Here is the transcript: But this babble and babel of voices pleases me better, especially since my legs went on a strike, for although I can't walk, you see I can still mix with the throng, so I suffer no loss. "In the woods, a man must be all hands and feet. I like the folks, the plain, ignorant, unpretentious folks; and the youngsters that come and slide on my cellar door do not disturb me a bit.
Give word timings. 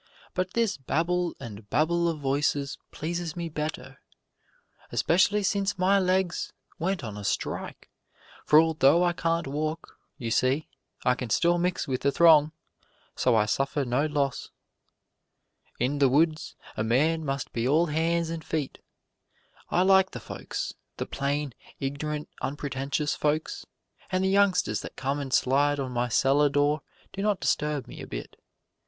But 0.33 0.53
this 0.53 0.77
babble 0.77 1.35
and 1.39 1.69
babel 1.69 2.07
of 2.09 2.19
voices 2.19 2.79
pleases 2.89 3.35
me 3.35 3.49
better, 3.49 3.99
especially 4.91 5.43
since 5.43 5.77
my 5.77 5.99
legs 5.99 6.51
went 6.79 7.03
on 7.03 7.15
a 7.19 7.23
strike, 7.23 7.87
for 8.43 8.59
although 8.59 9.03
I 9.03 9.13
can't 9.13 9.45
walk, 9.45 9.99
you 10.17 10.31
see 10.31 10.67
I 11.05 11.13
can 11.13 11.29
still 11.29 11.59
mix 11.59 11.87
with 11.87 12.01
the 12.01 12.11
throng, 12.11 12.51
so 13.15 13.35
I 13.35 13.45
suffer 13.45 13.85
no 13.85 14.07
loss. 14.07 14.49
"In 15.77 15.99
the 15.99 16.09
woods, 16.09 16.55
a 16.75 16.83
man 16.83 17.23
must 17.23 17.53
be 17.53 17.67
all 17.67 17.85
hands 17.85 18.31
and 18.31 18.43
feet. 18.43 18.79
I 19.69 19.83
like 19.83 20.09
the 20.09 20.19
folks, 20.19 20.73
the 20.97 21.05
plain, 21.05 21.53
ignorant, 21.79 22.27
unpretentious 22.41 23.13
folks; 23.15 23.67
and 24.11 24.23
the 24.23 24.29
youngsters 24.29 24.81
that 24.81 24.95
come 24.95 25.19
and 25.19 25.31
slide 25.31 25.79
on 25.79 25.91
my 25.91 26.07
cellar 26.09 26.49
door 26.49 26.81
do 27.13 27.21
not 27.21 27.39
disturb 27.39 27.85
me 27.85 28.01
a 28.01 28.07
bit. 28.07 28.35